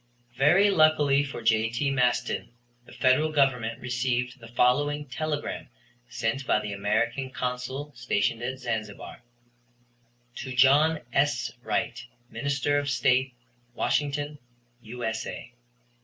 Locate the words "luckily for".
0.71-1.43